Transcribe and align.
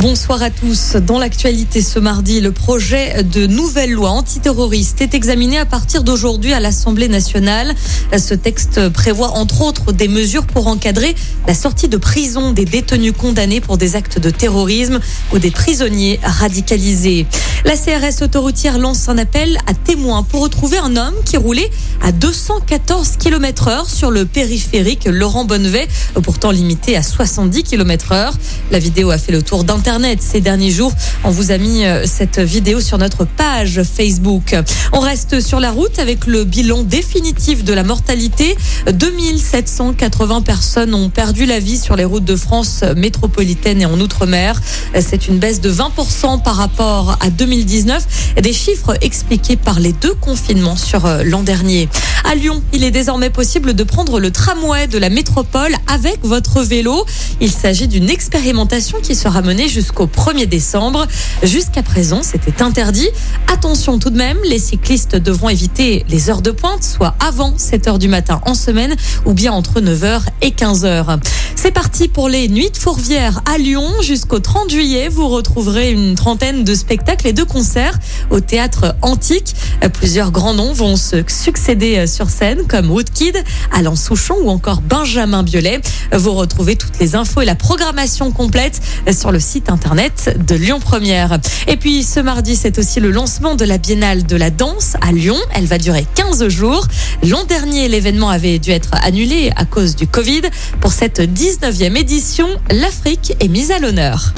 Bonsoir 0.00 0.44
à 0.44 0.50
tous. 0.50 0.94
Dans 0.94 1.18
l'actualité 1.18 1.82
ce 1.82 1.98
mardi, 1.98 2.40
le 2.40 2.52
projet 2.52 3.24
de 3.24 3.48
nouvelle 3.48 3.90
loi 3.90 4.10
antiterroriste 4.10 5.00
est 5.00 5.12
examiné 5.12 5.58
à 5.58 5.66
partir 5.66 6.04
d'aujourd'hui 6.04 6.52
à 6.52 6.60
l'Assemblée 6.60 7.08
nationale. 7.08 7.74
Ce 8.16 8.34
texte 8.34 8.90
prévoit 8.90 9.30
entre 9.30 9.62
autres 9.62 9.90
des 9.90 10.06
mesures 10.06 10.46
pour 10.46 10.68
encadrer 10.68 11.16
la 11.48 11.54
sortie 11.54 11.88
de 11.88 11.96
prison 11.96 12.52
des 12.52 12.64
détenus 12.64 13.12
condamnés 13.18 13.60
pour 13.60 13.76
des 13.76 13.96
actes 13.96 14.20
de 14.20 14.30
terrorisme 14.30 15.00
ou 15.32 15.40
des 15.40 15.50
prisonniers 15.50 16.20
radicalisés. 16.22 17.26
La 17.64 17.74
CRS 17.76 18.22
autoroutière 18.22 18.78
lance 18.78 19.08
un 19.08 19.18
appel 19.18 19.58
à 19.66 19.74
témoins 19.74 20.22
pour 20.22 20.42
retrouver 20.42 20.78
un 20.78 20.94
homme 20.94 21.14
qui 21.24 21.36
roulait 21.36 21.70
à 22.00 22.12
214 22.12 23.16
km 23.18 23.66
heure 23.66 23.90
sur 23.90 24.12
le 24.12 24.26
périphérique 24.26 25.06
Laurent 25.06 25.44
Bonnevet, 25.44 25.88
pourtant 26.22 26.52
limité 26.52 26.96
à 26.96 27.02
70 27.02 27.64
km 27.64 28.12
heure. 28.12 28.34
La 28.70 28.78
vidéo 28.78 29.10
a 29.10 29.18
fait 29.18 29.32
le 29.32 29.42
tour 29.42 29.64
d'internet 29.64 29.87
ces 30.20 30.42
derniers 30.42 30.70
jours. 30.70 30.92
On 31.24 31.30
vous 31.30 31.50
a 31.50 31.56
mis 31.56 31.86
euh, 31.86 32.04
cette 32.04 32.38
vidéo 32.38 32.78
sur 32.78 32.98
notre 32.98 33.24
page 33.24 33.80
Facebook. 33.82 34.54
On 34.92 35.00
reste 35.00 35.40
sur 35.40 35.60
la 35.60 35.70
route 35.70 35.98
avec 35.98 36.26
le 36.26 36.44
bilan 36.44 36.82
définitif 36.82 37.64
de 37.64 37.72
la 37.72 37.82
mortalité. 37.84 38.54
2780 38.92 40.42
personnes 40.42 40.92
ont 40.94 41.08
perdu 41.08 41.46
la 41.46 41.58
vie 41.58 41.78
sur 41.78 41.96
les 41.96 42.04
routes 42.04 42.26
de 42.26 42.36
France 42.36 42.84
métropolitaine 42.96 43.80
et 43.80 43.86
en 43.86 43.98
Outre-mer. 43.98 44.60
C'est 45.00 45.26
une 45.26 45.38
baisse 45.38 45.62
de 45.62 45.72
20% 45.72 46.42
par 46.42 46.56
rapport 46.56 47.16
à 47.20 47.30
2019. 47.30 48.34
Des 48.42 48.52
chiffres 48.52 48.94
expliqués 49.00 49.56
par 49.56 49.80
les 49.80 49.92
deux 49.92 50.14
confinements 50.14 50.76
sur 50.76 51.06
euh, 51.06 51.22
l'an 51.24 51.42
dernier. 51.42 51.88
À 52.30 52.34
Lyon, 52.34 52.62
il 52.74 52.84
est 52.84 52.90
désormais 52.90 53.30
possible 53.30 53.72
de 53.72 53.82
prendre 53.84 54.20
le 54.20 54.30
tramway 54.30 54.86
de 54.86 54.98
la 54.98 55.08
métropole 55.08 55.74
avec 55.86 56.18
votre 56.22 56.60
vélo. 56.60 57.06
Il 57.40 57.50
s'agit 57.50 57.88
d'une 57.88 58.10
expérimentation 58.10 58.98
qui 59.00 59.14
sera 59.14 59.40
menée 59.40 59.66
jusqu'au 59.66 60.06
1er 60.06 60.44
décembre. 60.44 61.06
Jusqu'à 61.42 61.82
présent, 61.82 62.22
c'était 62.22 62.60
interdit. 62.62 63.08
Attention 63.50 63.98
tout 63.98 64.10
de 64.10 64.18
même, 64.18 64.36
les 64.44 64.58
cyclistes 64.58 65.16
devront 65.16 65.48
éviter 65.48 66.04
les 66.10 66.28
heures 66.28 66.42
de 66.42 66.50
pointe, 66.50 66.84
soit 66.84 67.14
avant 67.18 67.56
7 67.56 67.88
heures 67.88 67.98
du 67.98 68.08
matin 68.08 68.42
en 68.44 68.52
semaine 68.52 68.94
ou 69.24 69.32
bien 69.32 69.52
entre 69.52 69.80
9h 69.80 70.20
et 70.42 70.50
15h. 70.50 71.18
C'est 71.60 71.72
parti 71.72 72.06
pour 72.06 72.28
les 72.28 72.46
Nuits 72.46 72.70
de 72.70 72.76
Fourvière 72.76 73.42
à 73.44 73.58
Lyon. 73.58 73.84
Jusqu'au 74.00 74.38
30 74.38 74.70
juillet, 74.70 75.08
vous 75.08 75.26
retrouverez 75.26 75.90
une 75.90 76.14
trentaine 76.14 76.62
de 76.62 76.72
spectacles 76.72 77.26
et 77.26 77.32
de 77.32 77.42
concerts 77.42 77.98
au 78.30 78.38
théâtre 78.38 78.94
antique. 79.02 79.56
Plusieurs 79.92 80.30
grands 80.30 80.54
noms 80.54 80.72
vont 80.72 80.94
se 80.94 81.24
succéder 81.26 82.06
sur 82.06 82.30
scène 82.30 82.62
comme 82.68 82.92
Woodkid, 82.92 83.42
Alain 83.72 83.96
Souchon 83.96 84.36
ou 84.40 84.50
encore 84.50 84.82
Benjamin 84.82 85.42
Biolay. 85.42 85.80
Vous 86.12 86.32
retrouvez 86.32 86.76
toutes 86.76 86.96
les 87.00 87.16
infos 87.16 87.40
et 87.40 87.44
la 87.44 87.56
programmation 87.56 88.30
complète 88.30 88.80
sur 89.10 89.32
le 89.32 89.40
site 89.40 89.68
internet 89.68 90.38
de 90.38 90.54
Lyon 90.54 90.78
Première. 90.78 91.40
Et 91.66 91.76
puis 91.76 92.04
ce 92.04 92.20
mardi, 92.20 92.54
c'est 92.54 92.78
aussi 92.78 93.00
le 93.00 93.10
lancement 93.10 93.56
de 93.56 93.64
la 93.64 93.78
Biennale 93.78 94.24
de 94.24 94.36
la 94.36 94.50
danse 94.50 94.94
à 95.00 95.10
Lyon. 95.10 95.36
Elle 95.54 95.66
va 95.66 95.78
durer 95.78 96.06
15 96.14 96.46
jours. 96.46 96.86
L'an 97.26 97.42
dernier, 97.42 97.88
l'événement 97.88 98.28
avait 98.28 98.60
dû 98.60 98.70
être 98.70 98.90
annulé 99.02 99.50
à 99.56 99.64
cause 99.64 99.96
du 99.96 100.06
Covid. 100.06 100.42
Pour 100.80 100.92
cette 100.92 101.20
19e 101.48 101.96
édition, 101.96 102.46
l'Afrique 102.70 103.32
est 103.40 103.48
mise 103.48 103.70
à 103.70 103.78
l'honneur. 103.78 104.34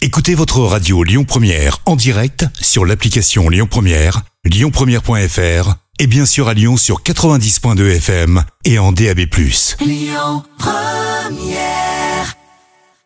Écoutez 0.00 0.36
votre 0.36 0.60
radio 0.60 1.02
Lyon 1.02 1.24
Première 1.24 1.78
en 1.86 1.96
direct 1.96 2.46
sur 2.60 2.86
l'application 2.86 3.48
Lyon 3.48 3.66
Première, 3.68 4.22
lyonpremière.fr 4.44 5.74
et 5.98 6.06
bien 6.06 6.24
sûr 6.24 6.46
à 6.46 6.54
Lyon 6.54 6.76
sur 6.76 7.02
90.2 7.02 7.96
FM 7.96 8.44
et 8.64 8.78
en 8.78 8.92
DAB+. 8.92 9.22
Lyon 9.80 10.44
Première 10.56 11.95